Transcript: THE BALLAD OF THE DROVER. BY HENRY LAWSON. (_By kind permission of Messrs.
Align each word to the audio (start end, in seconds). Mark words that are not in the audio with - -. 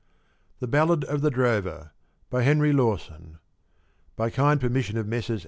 THE 0.59 0.67
BALLAD 0.67 1.03
OF 1.03 1.21
THE 1.21 1.29
DROVER. 1.29 1.91
BY 2.31 2.41
HENRY 2.41 2.73
LAWSON. 2.73 3.37
(_By 4.17 4.33
kind 4.33 4.59
permission 4.59 4.97
of 4.97 5.05
Messrs. 5.07 5.39